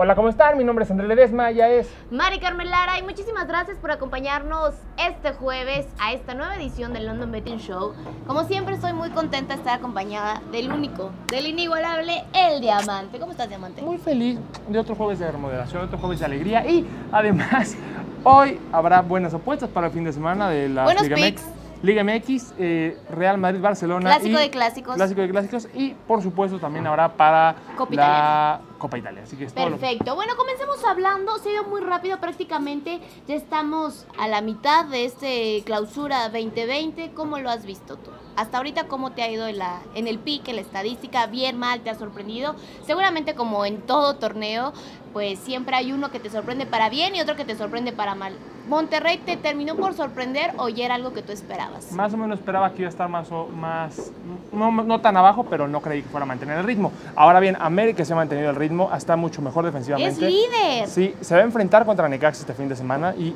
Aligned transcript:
Hola, 0.00 0.14
¿cómo 0.14 0.28
están? 0.28 0.56
Mi 0.56 0.62
nombre 0.62 0.84
es 0.84 0.90
André 0.92 1.08
Ledesma, 1.08 1.50
ya 1.50 1.68
es 1.68 1.92
Mari 2.12 2.38
Carmelara 2.38 3.00
y 3.00 3.02
muchísimas 3.02 3.48
gracias 3.48 3.78
por 3.78 3.90
acompañarnos 3.90 4.74
este 4.96 5.32
jueves 5.32 5.88
a 5.98 6.12
esta 6.12 6.34
nueva 6.34 6.54
edición 6.54 6.92
del 6.92 7.06
London 7.06 7.32
Betting 7.32 7.58
Show. 7.58 7.94
Como 8.24 8.44
siempre 8.44 8.76
estoy 8.76 8.92
muy 8.92 9.10
contenta 9.10 9.54
de 9.54 9.58
estar 9.58 9.76
acompañada 9.78 10.40
del 10.52 10.70
único, 10.70 11.10
del 11.26 11.46
inigualable, 11.48 12.22
el 12.32 12.60
Diamante. 12.60 13.18
¿Cómo 13.18 13.32
estás, 13.32 13.48
Diamante? 13.48 13.82
muy 13.82 13.98
feliz 13.98 14.38
de 14.68 14.78
otro 14.78 14.94
jueves 14.94 15.18
de 15.18 15.32
remodelación, 15.32 15.82
otro 15.82 15.98
jueves 15.98 16.20
de 16.20 16.26
alegría 16.26 16.64
y 16.64 16.86
además 17.10 17.74
hoy 18.22 18.60
habrá 18.70 19.00
buenas 19.00 19.34
apuestas 19.34 19.68
para 19.68 19.88
el 19.88 19.92
fin 19.92 20.04
de 20.04 20.12
semana 20.12 20.48
de 20.48 20.68
la 20.68 20.84
Buenos 20.84 21.02
Liga 21.02 21.16
picks. 21.16 21.42
MX. 21.42 21.58
Liga 21.82 22.04
MX, 22.04 22.54
eh, 22.58 22.96
Real 23.10 23.38
Madrid, 23.38 23.60
Barcelona. 23.60 24.10
Clásico 24.10 24.38
y- 24.38 24.42
de 24.42 24.50
clásicos. 24.50 24.94
Clásico 24.94 25.20
de 25.22 25.30
clásicos 25.30 25.68
y 25.74 25.94
por 26.06 26.22
supuesto 26.22 26.60
también 26.60 26.86
habrá 26.86 27.08
para 27.08 27.56
Copa 27.76 27.94
la 27.94 28.60
Copa 28.78 28.96
Italia. 28.98 29.22
Así 29.24 29.36
que 29.36 29.44
es 29.44 29.52
Perfecto. 29.52 30.14
Bueno, 30.14 30.36
comencemos 30.36 30.82
hablando. 30.84 31.38
Se 31.38 31.50
ha 31.50 31.52
ido 31.52 31.64
muy 31.64 31.80
rápido 31.80 32.18
prácticamente. 32.20 33.00
Ya 33.26 33.34
estamos 33.34 34.06
a 34.18 34.28
la 34.28 34.40
mitad 34.40 34.84
de 34.84 35.04
este 35.04 35.62
clausura 35.64 36.28
2020. 36.28 37.12
¿Cómo 37.12 37.38
lo 37.38 37.50
has 37.50 37.66
visto 37.66 37.96
tú? 37.96 38.10
Hasta 38.36 38.58
ahorita, 38.58 38.86
¿cómo 38.86 39.12
te 39.12 39.22
ha 39.22 39.30
ido 39.30 39.48
en, 39.48 39.58
la, 39.58 39.82
en 39.94 40.06
el 40.06 40.20
pique, 40.20 40.50
en 40.50 40.56
la 40.56 40.62
estadística? 40.62 41.26
¿Bien, 41.26 41.58
mal? 41.58 41.80
¿Te 41.80 41.90
ha 41.90 41.94
sorprendido? 41.96 42.54
Seguramente 42.86 43.34
como 43.34 43.66
en 43.66 43.82
todo 43.82 44.14
torneo, 44.14 44.72
pues 45.12 45.38
siempre 45.38 45.74
hay 45.76 45.92
uno 45.92 46.10
que 46.10 46.20
te 46.20 46.30
sorprende 46.30 46.66
para 46.66 46.88
bien 46.90 47.14
y 47.16 47.20
otro 47.20 47.36
que 47.36 47.44
te 47.44 47.56
sorprende 47.56 47.92
para 47.92 48.14
mal. 48.14 48.34
¿Monterrey 48.68 49.18
te 49.24 49.36
terminó 49.38 49.76
por 49.76 49.94
sorprender 49.94 50.52
o 50.58 50.68
ya 50.68 50.84
era 50.84 50.94
algo 50.96 51.14
que 51.14 51.22
tú 51.22 51.32
esperabas? 51.32 51.90
Más 51.92 52.12
o 52.12 52.18
menos 52.18 52.38
esperaba 52.38 52.70
que 52.72 52.82
iba 52.82 52.88
a 52.88 52.90
estar 52.90 53.08
más, 53.08 53.32
o- 53.32 53.46
más 53.48 54.12
no, 54.52 54.70
no 54.70 55.00
tan 55.00 55.16
abajo, 55.16 55.46
pero 55.48 55.66
no 55.66 55.80
creí 55.80 56.02
que 56.02 56.08
fuera 56.10 56.24
a 56.24 56.26
mantener 56.26 56.58
el 56.58 56.64
ritmo. 56.64 56.92
Ahora 57.16 57.40
bien, 57.40 57.56
América 57.58 58.04
se 58.04 58.12
ha 58.12 58.16
mantenido 58.16 58.50
el 58.50 58.56
ritmo, 58.56 58.90
está 58.94 59.16
mucho 59.16 59.40
mejor 59.40 59.64
defensivamente. 59.64 60.26
¡Es 60.26 60.32
líder! 60.32 60.86
Sí, 60.88 61.14
se 61.22 61.34
va 61.34 61.40
a 61.40 61.44
enfrentar 61.44 61.86
contra 61.86 62.08
Necaxa 62.08 62.40
este 62.42 62.52
fin 62.52 62.68
de 62.68 62.76
semana 62.76 63.14
y 63.16 63.34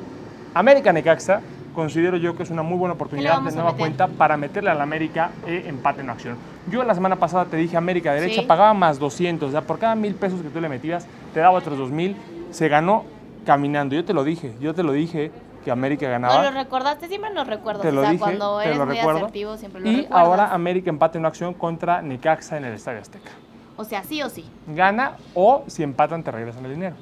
América 0.53 0.93
Necaxa 0.93 1.41
considero 1.73 2.17
yo 2.17 2.35
que 2.37 2.43
es 2.43 2.51
una 2.51 2.61
muy 2.61 2.77
buena 2.77 2.93
oportunidad 2.93 3.41
de 3.41 3.51
nueva 3.55 3.73
cuenta 3.73 4.07
para 4.07 4.37
meterle 4.37 4.69
al 4.69 4.79
América 4.81 5.31
eh, 5.47 5.63
empate 5.65 6.01
en 6.01 6.11
acción. 6.11 6.37
Yo 6.69 6.83
la 6.83 6.95
semana 6.95 7.17
pasada 7.17 7.45
te 7.45 7.57
dije 7.57 7.75
América 7.77 8.13
derecha 8.13 8.41
Sí. 8.41 8.47
pagaba 8.47 8.73
más 8.73 8.97
200, 8.99 9.49
o 9.49 9.51
sea, 9.51 9.61
por 9.61 9.79
cada 9.79 9.95
mil 9.95 10.15
pesos 10.15 10.41
que 10.41 10.49
tú 10.49 10.61
le 10.61 10.69
metías 10.69 11.05
te 11.33 11.39
daba 11.41 11.57
otros 11.57 11.77
2000, 11.77 12.15
se 12.51 12.69
ganó 12.69 13.03
caminando. 13.45 13.95
Yo 13.95 14.05
te 14.05 14.13
lo 14.13 14.23
dije, 14.23 14.55
yo 14.61 14.73
te 14.73 14.83
lo 14.83 14.93
dije 14.93 15.31
que 15.65 15.71
América 15.71 16.07
ganaba. 16.09 16.37
¿No 16.37 16.43
lo 16.43 16.51
recordaste? 16.51 17.07
Siempre 17.07 17.33
nos 17.33 17.47
recuerdas. 17.47 17.81
Te 17.83 17.91
lo 17.91 17.99
o 17.99 18.03
sea, 18.03 18.11
dije, 18.11 18.21
cuando 18.23 18.59
te 18.59 18.65
eres 18.65 18.77
lo 18.77 18.85
muy 18.85 18.95
recuerdo. 18.95 19.19
asertivo, 19.19 19.57
siempre 19.57 19.81
lo 19.81 19.89
y 19.89 19.95
recuerdas. 20.03 20.19
ahora 20.21 20.53
América 20.53 20.89
empate 20.89 21.17
en 21.17 21.25
acción 21.25 21.53
contra 21.53 22.01
Necaxa 22.01 22.57
en 22.57 22.65
el 22.65 22.73
Estadio 22.73 22.99
Azteca. 23.01 23.31
O 23.75 23.83
sea, 23.83 24.03
sí 24.03 24.21
o 24.21 24.29
sí. 24.29 24.45
Gana 24.67 25.13
o 25.33 25.63
si 25.67 25.83
empatan 25.83 26.23
te 26.23 26.31
regresan 26.31 26.63
el 26.65 26.73
dinero. 26.75 26.95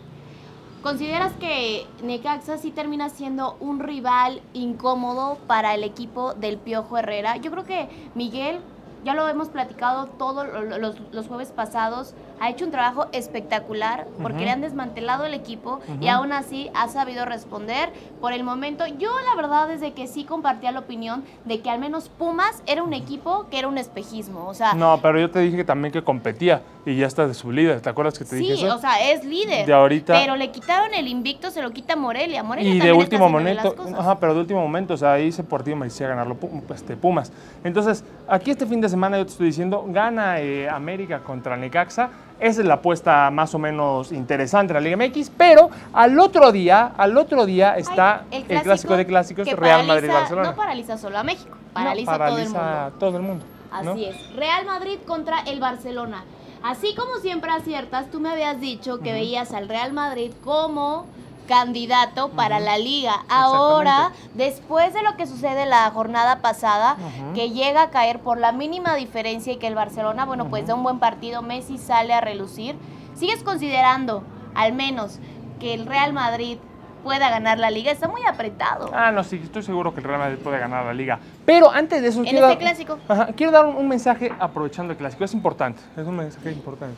¿Consideras 0.82 1.34
que 1.34 1.86
Necaxa 2.04 2.58
sí 2.58 2.72
termina 2.72 3.09
siendo 3.09 3.56
un 3.59 3.80
rival 3.80 4.42
incómodo 4.54 5.38
para 5.45 5.76
el 5.76 5.84
equipo 5.84 6.34
del 6.34 6.58
Piojo 6.58 6.98
Herrera? 6.98 7.38
Yo 7.38 7.52
creo 7.52 7.66
que 7.66 7.88
Miguel, 8.16 8.59
ya 9.04 9.14
lo 9.14 9.28
hemos 9.28 9.50
platicado 9.50 10.06
todos 10.08 10.48
los, 10.80 10.96
los 11.12 11.28
jueves 11.28 11.50
pasados, 11.52 12.14
ha 12.40 12.50
hecho 12.50 12.66
un 12.66 12.72
trabajo 12.72 13.06
espectacular 13.12 14.08
porque 14.22 14.38
Ujú. 14.38 14.46
le 14.46 14.52
han 14.52 14.62
desmantelado 14.62 15.26
el 15.26 15.34
equipo 15.34 15.80
y 16.00 16.06
Ujú. 16.06 16.10
aún 16.10 16.32
así 16.34 16.70
ha 16.74 16.88
sabido 16.88 17.26
responder. 17.26 17.90
Por 18.20 18.34
el 18.34 18.44
momento, 18.44 18.86
yo 18.88 19.12
la 19.26 19.36
verdad 19.36 19.72
es 19.72 19.82
de 19.82 19.94
que 19.94 20.08
sí 20.08 20.24
compartía 20.24 20.72
la 20.72 20.80
opinión 20.80 21.24
de 21.46 21.62
que 21.62 21.70
al 21.70 21.80
menos 21.80 22.10
Pumas 22.10 22.62
era 22.66 22.84
un 22.84 22.94
equipo 22.94 23.46
que 23.50 23.60
era 23.60 23.68
un 23.68 23.78
espejismo. 23.78 24.48
O 24.48 24.54
sea, 24.54 24.74
No, 24.74 25.00
pero 25.02 25.20
yo 25.20 25.30
te 25.30 25.40
dije 25.40 25.58
que 25.58 25.64
también 25.64 25.92
que 25.92 26.04
competía 26.04 26.62
y 26.86 26.96
ya 26.98 27.06
está 27.08 27.28
de 27.28 27.34
su 27.36 27.52
líder. 27.52 27.80
¿Te 27.82 27.90
acuerdas 27.90 28.18
que 28.18 28.26
te 28.26 28.36
dije 28.36 28.56
Sí, 28.58 28.66
eso? 28.66 28.76
o 28.76 28.80
sea, 28.80 29.12
es 29.12 29.24
líder. 29.24 29.66
De 29.68 29.74
ahorita- 29.74 30.14
Pero 30.14 30.36
le 30.36 30.50
quitaron 30.52 30.94
el 30.96 31.08
invicto, 31.08 31.52
se 31.52 31.62
lo 31.62 31.70
quita 31.72 31.96
Morelia. 31.96 32.42
Morelia 32.44 32.70
y 32.72 32.73
de 32.73 32.80
también 32.80 32.95
está 33.02 33.04
último 33.16 33.26
bien 33.26 33.32
momento, 33.34 33.64
las 33.64 33.73
cosas. 33.73 34.00
ajá, 34.00 34.20
pero 34.20 34.34
de 34.34 34.40
último 34.40 34.61
momento, 34.61 34.95
o 34.95 34.98
sea, 34.98 35.14
ahí 35.14 35.28
ese 35.28 35.44
partido 35.44 35.78
merecía 35.78 36.08
ganarlo 36.08 36.38
este, 36.73 36.95
Pumas. 36.98 37.32
Entonces, 37.64 38.04
aquí 38.28 38.50
este 38.52 38.66
fin 38.66 38.82
de 38.82 38.90
semana 38.92 39.18
yo 39.18 39.26
te 39.26 39.32
estoy 39.32 39.48
diciendo, 39.48 39.84
gana 39.88 40.40
eh, 40.40 40.70
América 40.70 41.20
contra 41.22 41.58
Necaxa. 41.58 42.10
Esa 42.40 42.62
es 42.62 42.68
la 42.68 42.76
apuesta 42.76 43.30
más 43.32 43.54
o 43.56 43.60
menos 43.60 44.12
interesante 44.12 44.74
en 44.76 44.84
la 44.84 44.90
Liga 44.90 44.98
MX, 44.98 45.32
pero 45.36 45.70
al 45.94 46.20
otro 46.20 46.52
día, 46.52 46.92
al 46.98 47.18
otro 47.18 47.46
día 47.46 47.78
está 47.78 48.26
Ay, 48.32 48.46
el, 48.50 48.62
clásico, 48.62 48.96
de 48.98 49.06
clásicos 49.06 49.48
que 49.48 49.56
Real 49.56 49.82
paraliza- 49.82 49.88
Madrid-Barcelona. 49.88 50.50
No 50.50 50.56
paraliza 50.56 50.98
solo 50.98 51.18
a 51.20 51.24
México, 51.24 51.56
No, 51.56 51.74
paraliza, 51.74 52.18
todo 52.18 52.38
el 52.38 52.44
mundo. 52.46 52.60
paraliza 52.60 53.00
todo 53.00 53.18
el 53.18 53.24
mundo. 53.24 53.46
¿no? 53.84 53.92
Así 53.92 54.06
es. 54.06 54.36
Real 54.36 54.66
Madrid 54.66 54.98
contra 55.08 55.40
el 55.42 55.60
Barcelona. 55.60 56.23
Así 56.64 56.94
como 56.96 57.16
siempre 57.22 57.52
aciertas, 57.52 58.10
tú 58.12 58.20
me 58.20 58.30
habías 58.30 58.60
dicho 58.60 59.00
que 59.00 59.12
veías 59.14 59.52
al 59.54 59.68
Real 59.70 59.94
Madrid 59.94 60.32
como 60.44 61.06
candidato 61.52 62.30
para 62.30 62.62
la 62.62 62.78
liga. 62.78 63.26
Ahora, 63.28 64.14
después 64.36 64.94
de 64.94 65.04
lo 65.04 65.17
que 65.17 65.28
sucede 65.28 65.66
la 65.66 65.92
jornada 65.92 66.38
pasada, 66.38 66.95
que 67.36 67.50
llega 67.50 67.82
a 67.82 67.89
caer 67.89 68.20
por 68.20 68.38
la 68.39 68.54
mínima 68.54 68.95
diferencia 68.95 69.52
y 69.52 69.58
que 69.58 69.67
el 69.67 69.76
Barcelona, 69.76 70.23
bueno, 70.23 70.48
pues 70.48 70.66
da 70.66 70.76
un 70.76 70.84
buen 70.84 71.00
partido, 71.00 71.42
Messi 71.42 71.78
sale 71.78 72.14
a 72.14 72.22
relucir, 72.22 72.78
¿sigues 73.16 73.44
considerando 73.44 74.23
al 74.56 74.72
menos 74.72 75.20
que 75.60 75.73
el 75.73 75.88
Real 75.88 76.14
Madrid 76.14 76.58
pueda 77.04 77.30
ganar 77.30 77.60
la 77.60 77.70
liga? 77.70 77.92
Está 77.92 78.08
muy 78.08 78.22
apretado. 78.26 78.90
Ah, 78.94 79.11
no, 79.11 79.22
sí, 79.26 79.42
estoy 79.44 79.64
seguro 79.64 79.94
que 79.94 80.00
el 80.00 80.06
Real 80.06 80.20
Madrid 80.20 80.38
puede 80.38 80.58
ganar 80.58 80.86
la 80.86 80.94
liga. 80.94 81.20
Pero 81.45 81.70
antes 81.70 82.02
de 82.02 82.08
eso, 82.08 82.20
En 82.20 82.28
quiero, 82.28 82.48
este 82.48 82.64
dar, 82.64 82.73
clásico. 82.73 82.98
Ajá, 83.10 83.26
quiero 83.36 83.52
dar 83.52 83.66
un, 83.66 83.76
un 83.76 83.90
mensaje 83.90 84.32
aprovechando 84.40 84.94
el 84.94 84.98
clásico. 84.98 85.26
Es 85.26 85.34
importante, 85.34 85.82
es 85.98 86.08
un 86.08 86.16
mensaje 86.16 86.50
importante. 86.54 86.95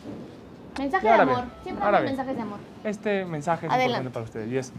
Mensaje 0.78 1.08
de 1.08 1.14
amor. 1.14 1.44
Siempre 1.64 1.86
hay 1.86 2.04
mensajes 2.04 2.36
de 2.36 2.42
amor. 2.42 2.60
Este 2.84 3.26
mensaje 3.26 3.66
es 3.68 3.72
Adelante. 3.72 4.08
importante 4.08 4.14
para 4.14 4.24
ustedes 4.26 4.52
y 4.52 4.58
es 4.58 4.74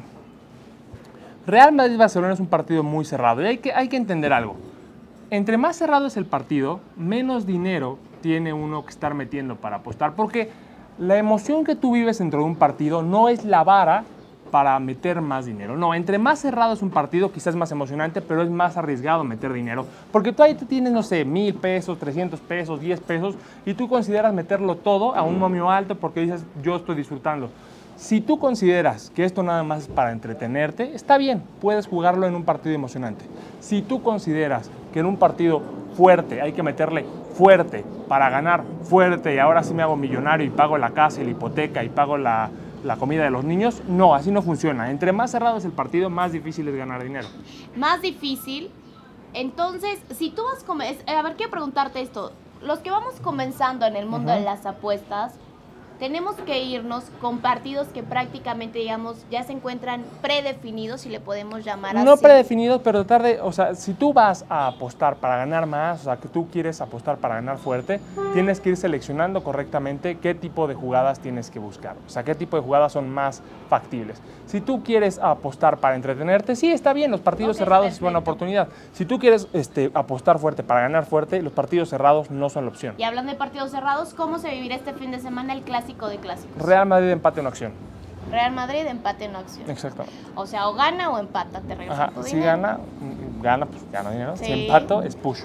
Real 1.47 1.73
Madrid-Barcelona 1.73 2.33
es 2.33 2.41
un 2.41 2.47
partido 2.47 2.83
muy 2.83 3.05
cerrado 3.05 3.43
y 3.43 3.47
hay 3.47 3.59
que, 3.59 3.73
hay 3.73 3.89
que 3.89 3.97
entender 3.97 4.33
algo. 4.33 4.57
Entre 5.31 5.59
más 5.59 5.77
cerrado 5.77 6.07
es 6.07 6.17
el 6.17 6.25
partido, 6.25 6.81
menos 6.97 7.45
dinero 7.47 7.99
tiene 8.23 8.53
uno 8.53 8.85
que 8.85 8.91
estar 8.91 9.13
metiendo 9.15 9.57
para 9.57 9.77
apostar, 9.77 10.15
porque 10.15 10.51
la 10.99 11.19
emoción 11.19 11.65
que 11.65 11.77
tú 11.77 11.93
vives 11.93 12.19
dentro 12.19 12.41
de 12.41 12.47
un 12.47 12.57
partido 12.57 13.03
no 13.03 13.29
es 13.29 13.45
la 13.45 13.63
vara 13.63 14.05
para 14.55 14.79
meter 14.79 15.21
más 15.21 15.47
dinero. 15.47 15.77
No, 15.77 15.97
entre 15.97 16.17
más 16.17 16.39
cerrado 16.39 16.75
es 16.75 16.81
un 16.81 16.91
partido, 16.91 17.33
quizás 17.33 17.57
más 17.57 17.73
emocionante, 17.73 18.21
pero 18.21 18.41
es 18.41 18.49
más 18.49 18.77
arriesgado 18.77 19.25
meter 19.25 19.53
dinero. 19.53 19.85
Porque 20.13 20.31
tú 20.31 20.45
ahí 20.45 20.55
tú 20.55 20.65
tienes, 20.65 20.93
no 20.93 21.03
sé, 21.03 21.25
mil 21.25 21.53
pesos, 21.55 21.99
300 21.99 22.39
pesos, 22.39 22.79
10 22.79 23.01
pesos, 23.01 23.35
y 23.67 23.75
tú 23.75 23.89
consideras 23.89 24.33
meterlo 24.33 24.77
todo 24.77 25.17
a 25.17 25.23
un 25.23 25.41
momio 25.41 25.73
alto 25.73 25.97
porque 25.97 26.21
dices, 26.21 26.45
yo 26.63 26.77
estoy 26.77 26.95
disfrutando. 26.95 27.51
Si 27.97 28.21
tú 28.21 28.39
consideras 28.39 29.11
que 29.11 29.25
esto 29.25 29.43
nada 29.43 29.65
más 29.65 29.81
es 29.81 29.89
para 29.89 30.13
entretenerte, 30.13 30.95
está 30.95 31.19
bien, 31.19 31.43
puedes 31.61 31.89
jugarlo 31.89 32.25
en 32.29 32.37
un 32.37 32.45
partido 32.45 32.77
emocionante. 32.77 33.25
Si 33.59 33.83
tú 33.83 34.05
consideras 34.05 34.71
que 34.93 35.01
en 35.01 35.07
un 35.07 35.17
partido 35.17 35.63
fuerte 35.97 36.41
hay 36.43 36.53
que 36.53 36.63
meterle 36.63 37.05
fuerte 37.37 37.85
para 38.07 38.31
ganar 38.31 38.63
fuerte 38.85 39.35
y 39.35 39.39
ahora 39.39 39.65
sí 39.65 39.75
me 39.75 39.83
hago 39.83 39.97
millonario 39.97 40.47
y 40.47 40.51
pago 40.51 40.79
la 40.79 40.91
casa 40.91 41.21
y 41.21 41.25
la 41.25 41.33
hipoteca 41.33 41.83
y 41.83 41.89
pago 41.89 42.17
la, 42.17 42.51
la 42.85 42.97
comida 42.97 43.25
de 43.25 43.31
los 43.31 43.45
niños, 43.45 43.83
no, 43.89 44.15
así 44.15 44.31
no 44.31 44.43
funciona. 44.43 44.91
Entre 44.91 45.11
más 45.13 45.31
cerrado 45.31 45.57
es 45.57 45.65
el 45.65 45.73
partido, 45.73 46.11
más 46.11 46.33
difícil 46.33 46.69
es 46.69 46.77
ganar 46.77 47.03
dinero. 47.03 47.27
Más 47.77 48.01
difícil. 48.03 48.71
Entonces, 49.33 49.99
si 50.17 50.31
tú 50.31 50.43
vas 50.45 50.63
come- 50.65 50.91
es- 50.91 51.09
A 51.09 51.23
ver, 51.23 51.35
quiero 51.37 51.51
preguntarte 51.51 52.01
esto. 52.01 52.33
Los 52.63 52.79
que 52.81 52.91
vamos 52.91 53.15
comenzando 53.23 53.85
en 53.87 53.97
el 53.97 54.07
mundo 54.07 54.33
de 54.33 54.41
las 54.41 54.65
apuestas, 54.65 55.35
tenemos 55.99 56.35
que 56.37 56.63
irnos 56.63 57.05
con 57.21 57.39
partidos 57.39 57.89
que 57.89 58.03
prácticamente, 58.03 58.79
digamos, 58.79 59.25
ya 59.31 59.43
se 59.45 59.53
encuentran 59.53 60.05
predefinidos, 60.23 61.03
si 61.03 61.09
le 61.09 61.21
podemos 61.21 61.65
llamar 61.65 61.95
No 61.95 62.13
así. 62.15 62.23
predefinidos, 62.23 62.81
pero 62.83 63.05
tratar 63.05 63.23
de, 63.23 63.41
o 63.41 63.53
sea, 63.53 63.75
si 63.75 63.95
tú 63.95 64.13
vas 64.13 64.45
a 64.49 64.67
apostar 64.67 65.17
para 65.17 65.37
ganar 65.37 65.67
más, 65.67 66.01
o 66.01 66.05
sea, 66.05 66.17
que 66.17 66.29
tú 66.29 66.49
quieres 66.51 66.81
apostar 66.81 67.19
para 67.19 67.37
ganar 67.37 67.59
fuerte, 67.59 68.01
tienes 68.33 68.61
que 68.61 68.71
ir 68.71 68.77
seleccionando 68.77 69.45
correctamente 69.45 70.19
qué 70.19 70.35
tipo 70.35 70.67
de 70.67 70.75
jugadas 70.75 71.21
tienes 71.21 71.51
que 71.51 71.59
buscar, 71.59 71.97
o 72.07 72.11
sea, 72.11 72.25
qué 72.25 72.35
tipo 72.35 72.57
de 72.57 72.63
jugadas 72.63 72.93
son 72.93 73.09
más 73.09 73.43
factibles. 73.69 74.21
Si 74.47 74.61
tú 74.61 74.83
quieres 74.83 75.19
apostar 75.19 75.79
para 75.79 75.95
entretenerte, 75.95 76.57
sí, 76.57 76.71
está 76.73 76.93
bien, 76.93 77.11
los 77.11 77.21
partidos 77.21 77.57
Ok, 77.57 77.61
cerrados 77.61 77.87
es 77.93 78.01
buena 78.01 78.19
perfecto. 78.19 78.31
oportunidad. 78.33 78.69
Si 78.93 79.05
tú 79.07 79.19
quieres 79.19 79.47
este, 79.53 79.91
apostar 79.95 80.39
fuerte 80.39 80.63
para 80.63 80.81
ganar 80.81 81.07
fuerte, 81.07 81.41
los 81.41 81.53
partidos 81.53 81.89
cerrados 81.89 82.31
no 82.31 82.51
son 82.51 82.65
la 82.65 82.71
opción. 82.71 82.95
Y 82.99 83.05
hablando 83.05 83.31
de 83.33 83.39
partidos 83.39 83.71
cerrados, 83.71 84.13
¿cómo 84.15 84.39
se 84.39 84.51
vivirá 84.51 84.75
este 84.75 84.93
fin 84.95 85.11
de 85.11 85.21
semana 85.21 85.53
el 85.55 85.63
clásico 85.63 85.84
de 85.87 86.19
clásicos? 86.19 86.63
Real 86.63 86.87
Madrid 86.87 87.11
empate 87.11 87.41
en 87.41 87.47
acción. 87.47 87.73
Real 88.31 88.53
Madrid 88.53 88.87
empate 88.87 89.27
en 89.27 89.37
acción. 89.37 89.71
Exactamente. 89.71 90.17
O 90.35 90.47
sea, 90.47 90.69
o 90.69 90.75
gana 90.75 91.11
o 91.11 91.19
empata, 91.19 91.61
te 91.61 91.75
regresa 91.75 92.05
Ajá, 92.05 92.13
tu 92.13 92.23
si 92.23 92.37
dinero. 92.37 92.53
gana, 92.53 92.79
gana, 93.43 93.67
pues 93.67 93.83
gana 93.93 94.11
dinero. 94.11 94.37
Si 94.37 94.51
empato, 94.51 95.03
es 95.03 95.15
push. 95.15 95.43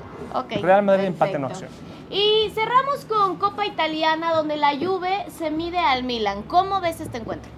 Real 0.61 0.83
Madrid 0.83 1.05
empate 1.05 1.35
en 1.35 1.45
acción. 1.45 1.69
Y 2.09 2.49
cerramos 2.55 3.05
con 3.05 3.35
Copa 3.35 3.65
Italiana, 3.65 4.33
donde 4.33 4.57
la 4.57 4.71
Juve 4.75 5.25
se 5.29 5.51
mide 5.51 5.77
al 5.77 6.03
Milan. 6.03 6.43
¿Cómo 6.43 6.81
ves 6.81 7.01
este 7.01 7.17
encuentro? 7.17 7.51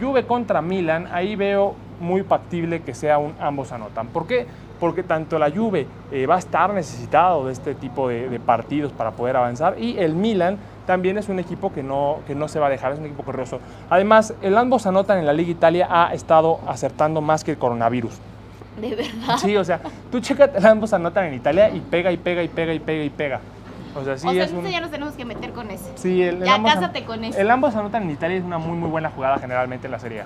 Juve 0.00 0.26
contra 0.26 0.62
Milan, 0.62 1.08
ahí 1.12 1.36
veo 1.36 1.74
muy 2.00 2.22
factible 2.22 2.82
que 2.82 2.94
sea 2.94 3.18
un 3.18 3.34
ambos 3.38 3.72
anotan. 3.72 4.08
¿Por 4.08 4.26
qué? 4.26 4.46
porque 4.80 5.02
tanto 5.02 5.38
la 5.38 5.50
Juve 5.50 5.86
eh, 6.10 6.26
va 6.26 6.34
a 6.36 6.38
estar 6.38 6.72
necesitado 6.74 7.46
de 7.46 7.52
este 7.52 7.74
tipo 7.74 8.08
de, 8.08 8.28
de 8.28 8.40
partidos 8.40 8.92
para 8.92 9.12
poder 9.12 9.36
avanzar 9.36 9.78
y 9.78 9.98
el 9.98 10.14
Milan 10.14 10.58
también 10.86 11.18
es 11.18 11.28
un 11.28 11.38
equipo 11.38 11.72
que 11.72 11.82
no, 11.82 12.18
que 12.26 12.34
no 12.34 12.48
se 12.48 12.58
va 12.58 12.66
a 12.66 12.70
dejar, 12.70 12.92
es 12.92 12.98
un 12.98 13.06
equipo 13.06 13.22
corrioso. 13.22 13.60
Además, 13.90 14.34
el 14.42 14.56
ambos 14.56 14.86
anotan 14.86 15.18
en 15.18 15.26
la 15.26 15.32
Liga 15.32 15.50
Italia 15.50 15.88
ha 15.90 16.14
estado 16.14 16.60
acertando 16.66 17.20
más 17.20 17.44
que 17.44 17.52
el 17.52 17.58
coronavirus. 17.58 18.14
De 18.80 18.94
verdad. 18.94 19.36
Sí, 19.38 19.56
o 19.56 19.64
sea, 19.64 19.80
tú 20.10 20.20
chécate, 20.20 20.58
el 20.58 20.66
ambos 20.66 20.92
anotan 20.92 21.26
en 21.26 21.34
Italia 21.34 21.70
y 21.70 21.80
pega 21.80 22.10
y 22.10 22.16
pega 22.16 22.42
y 22.42 22.48
pega 22.48 22.74
y 22.74 22.80
pega 22.80 23.04
y 23.04 23.10
pega. 23.10 23.40
O 23.96 24.04
sea, 24.04 24.18
sí 24.18 24.26
o 24.26 24.32
sea, 24.32 24.44
es 24.44 24.52
un... 24.52 24.66
ya 24.66 24.80
nos 24.80 24.90
tenemos 24.90 25.14
que 25.14 25.24
meter 25.24 25.52
con 25.52 25.70
ese. 25.70 25.92
Sí, 25.94 26.20
el, 26.22 26.38
el 26.38 26.44
Ya, 26.44 26.56
ambos 26.56 26.74
cásate 26.74 27.04
con 27.04 27.22
eso. 27.22 27.38
El 27.38 27.50
ambos 27.50 27.76
anotan 27.76 28.02
en 28.02 28.10
Italia 28.10 28.36
es 28.36 28.44
una 28.44 28.58
muy 28.58 28.76
muy 28.76 28.90
buena 28.90 29.10
jugada 29.10 29.38
generalmente 29.38 29.86
en 29.86 29.92
la 29.92 30.00
Serie 30.00 30.22
A. 30.22 30.24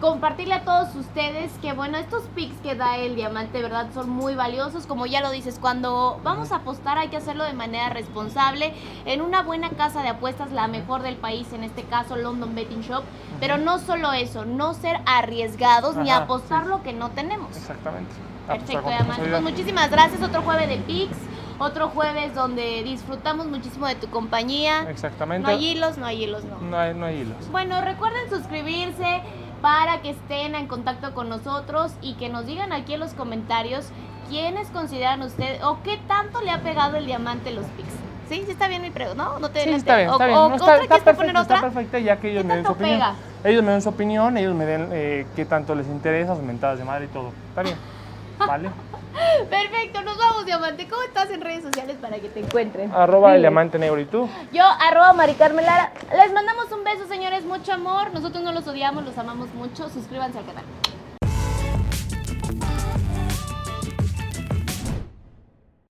compartirle 0.00 0.54
a 0.54 0.64
todos 0.64 0.94
ustedes 0.94 1.50
que 1.60 1.72
bueno, 1.72 1.98
estos 1.98 2.22
picks 2.34 2.56
que 2.60 2.74
da 2.74 2.96
el 2.96 3.16
diamante, 3.16 3.58
de 3.58 3.64
verdad, 3.64 3.88
son 3.92 4.08
muy 4.10 4.34
valiosos. 4.34 4.86
Como 4.86 5.06
ya 5.06 5.20
lo 5.20 5.30
dices, 5.30 5.58
cuando 5.60 6.20
vamos 6.22 6.52
a 6.52 6.56
apostar 6.56 6.98
hay 6.98 7.08
que 7.08 7.16
hacerlo 7.16 7.44
de 7.44 7.52
manera 7.52 7.88
responsable 7.90 8.74
en 9.04 9.20
una 9.20 9.42
buena 9.42 9.70
casa 9.70 10.02
de 10.02 10.08
apuestas, 10.08 10.52
la 10.52 10.68
mejor 10.68 11.02
del 11.02 11.16
país, 11.16 11.52
en 11.52 11.64
este 11.64 11.82
caso 11.84 12.16
London 12.16 12.54
Betting 12.54 12.82
Shop. 12.82 13.04
Pero 13.40 13.58
no 13.58 13.78
solo 13.78 14.12
eso, 14.12 14.44
no 14.44 14.74
ser 14.74 15.00
arriesgados 15.06 15.96
ni 15.96 16.10
apostar 16.10 16.64
sí. 16.64 16.68
lo 16.68 16.82
que 16.82 16.92
no 16.92 17.10
tenemos. 17.10 17.56
Exactamente. 17.56 18.12
Perfecto, 18.46 18.88
Diamante. 18.88 19.28
Pues 19.28 19.42
muchísimas 19.42 19.90
gracias. 19.90 20.22
Otro 20.22 20.40
jueves 20.42 20.68
de 20.68 20.78
picks, 20.78 21.18
otro 21.58 21.88
jueves 21.90 22.34
donde 22.34 22.82
disfrutamos 22.82 23.46
muchísimo 23.46 23.86
de 23.86 23.94
tu 23.96 24.08
compañía. 24.08 24.88
Exactamente. 24.88 25.46
No 25.46 25.52
hay 25.52 25.66
hilos, 25.66 25.98
no 25.98 26.06
hay 26.06 26.24
hilos, 26.24 26.44
no. 26.44 26.58
No 26.58 26.78
hay, 26.78 26.94
no 26.94 27.04
hay 27.04 27.20
hilos. 27.20 27.50
Bueno, 27.50 27.80
recuerden 27.82 28.30
suscribirse 28.30 29.22
para 29.62 30.00
que 30.02 30.10
estén 30.10 30.54
en 30.54 30.66
contacto 30.66 31.14
con 31.14 31.28
nosotros 31.28 31.92
y 32.00 32.14
que 32.14 32.28
nos 32.28 32.46
digan 32.46 32.72
aquí 32.72 32.94
en 32.94 33.00
los 33.00 33.12
comentarios 33.14 33.88
quiénes 34.28 34.68
consideran 34.68 35.22
ustedes 35.22 35.62
o 35.62 35.82
qué 35.82 35.98
tanto 36.06 36.40
le 36.42 36.50
ha 36.50 36.58
pegado 36.62 36.96
el 36.96 37.06
diamante 37.06 37.50
los 37.50 37.64
pics. 37.76 37.88
¿Sí? 38.28 38.42
¿Sí 38.44 38.50
está 38.52 38.68
bien 38.68 38.82
mi 38.82 38.90
pregunta? 38.90 39.24
¿No? 39.24 39.38
¿No 39.38 39.50
te 39.50 39.64
Sí, 39.64 39.70
está 39.70 39.96
bien, 39.96 40.10
O- 40.10 40.12
está 40.12 40.26
bien. 40.26 40.38
o 40.38 40.48
No, 40.50 40.54
está, 40.56 40.76
está 40.76 40.86
¿quieres 40.96 41.02
poner 41.16 41.16
perfecto, 41.34 41.40
está 41.40 41.60
perfecta 41.62 41.98
ya 41.98 42.16
que 42.18 42.30
ellos 42.30 42.42
¿Qué 42.42 42.48
me 42.48 42.56
den 42.56 42.66
su 42.66 42.72
opinión. 42.72 42.98
pega? 42.98 43.14
Ellos 43.44 43.62
me 43.64 43.72
den 43.72 43.82
su 43.82 43.88
opinión, 43.88 44.36
ellos 44.36 44.54
me 44.54 44.66
den 44.66 44.88
eh, 44.92 45.26
qué 45.34 45.44
tanto 45.46 45.74
les 45.74 45.86
interesa, 45.86 46.34
sus 46.34 46.44
mentadas 46.44 46.78
de 46.78 46.84
madre 46.84 47.06
y 47.06 47.08
todo. 47.08 47.32
Está 47.48 47.62
bien. 47.62 47.76
¿Vale? 48.38 48.70
Perfecto, 49.50 50.02
nos 50.02 50.16
vamos, 50.16 50.46
Diamante. 50.46 50.86
¿Cómo 50.88 51.02
estás 51.02 51.30
en 51.30 51.40
redes 51.40 51.62
sociales 51.62 51.96
para 52.00 52.18
que 52.18 52.28
te 52.28 52.40
encuentren? 52.40 52.92
Arroba 52.92 53.34
el 53.34 53.40
diamante 53.40 53.78
negro 53.78 54.00
y 54.00 54.04
tú. 54.04 54.28
Yo, 54.52 54.64
arroba 54.64 55.12
Mari 55.12 55.34
Carmen 55.34 55.64
Lara. 55.64 55.92
Les 56.16 56.32
mandamos 56.32 56.70
un 56.72 56.84
beso, 56.84 57.06
señores. 57.08 57.44
Mucho 57.44 57.72
amor. 57.72 58.12
Nosotros 58.12 58.42
no 58.42 58.52
los 58.52 58.66
odiamos, 58.66 59.04
los 59.04 59.16
amamos 59.18 59.52
mucho. 59.54 59.88
Suscríbanse 59.88 60.38
al 60.38 60.46
canal. 60.46 60.64